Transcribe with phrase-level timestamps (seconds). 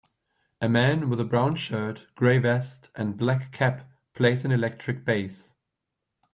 [0.59, 5.55] A man with a brown shirt, gray vest and black cap plays an electric bass.